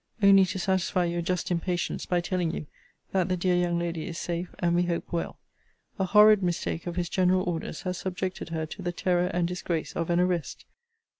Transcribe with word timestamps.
Only 0.23 0.45
to 0.45 0.57
satisfy 0.57 1.05
your 1.05 1.21
just 1.21 1.51
impatience, 1.51 2.07
by 2.07 2.21
telling 2.21 2.49
you, 2.49 2.65
that 3.11 3.29
the 3.29 3.37
dear 3.37 3.55
young 3.55 3.77
lady 3.77 4.07
is 4.07 4.17
safe, 4.17 4.49
and 4.57 4.73
we 4.75 4.81
hope 4.81 5.13
well. 5.13 5.37
A 5.99 6.05
horrid 6.05 6.41
mistake 6.41 6.87
of 6.87 6.95
his 6.95 7.07
general 7.07 7.43
orders 7.47 7.83
has 7.83 7.99
subjected 7.99 8.49
her 8.49 8.65
to 8.65 8.81
the 8.81 8.91
terror 8.93 9.27
and 9.27 9.47
disgrace 9.47 9.93
of 9.95 10.09
an 10.09 10.19
arrest. 10.19 10.65